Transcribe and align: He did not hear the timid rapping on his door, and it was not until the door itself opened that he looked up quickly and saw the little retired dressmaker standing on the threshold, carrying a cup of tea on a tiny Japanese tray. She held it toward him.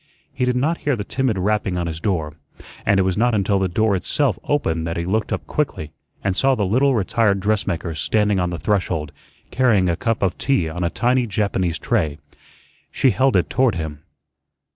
He 0.33 0.45
did 0.45 0.55
not 0.55 0.79
hear 0.79 0.95
the 0.95 1.03
timid 1.03 1.37
rapping 1.37 1.77
on 1.77 1.85
his 1.85 1.99
door, 1.99 2.33
and 2.87 2.99
it 2.99 3.03
was 3.03 3.17
not 3.19 3.35
until 3.35 3.59
the 3.59 3.67
door 3.67 3.95
itself 3.95 4.39
opened 4.45 4.87
that 4.87 4.97
he 4.97 5.05
looked 5.05 5.31
up 5.31 5.45
quickly 5.45 5.91
and 6.23 6.35
saw 6.35 6.55
the 6.55 6.65
little 6.65 6.95
retired 6.95 7.39
dressmaker 7.39 7.93
standing 7.93 8.39
on 8.39 8.49
the 8.49 8.57
threshold, 8.57 9.11
carrying 9.51 9.89
a 9.89 9.95
cup 9.95 10.23
of 10.23 10.39
tea 10.39 10.67
on 10.67 10.83
a 10.83 10.89
tiny 10.89 11.27
Japanese 11.27 11.77
tray. 11.77 12.17
She 12.89 13.11
held 13.11 13.35
it 13.35 13.47
toward 13.47 13.75
him. 13.75 13.99